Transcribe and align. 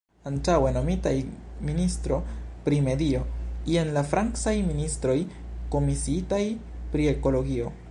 Antaŭe 0.27 0.69
nomitaj 0.77 1.11
"ministro 1.67 2.17
pri 2.67 2.79
medio", 2.87 3.21
jen 3.75 3.93
la 3.99 4.05
francaj 4.15 4.55
ministroj 4.71 5.17
komisiitaj 5.77 6.43
pri 6.95 7.09
ekologio. 7.17 7.75